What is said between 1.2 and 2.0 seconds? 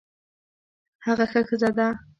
ښه ښځه ده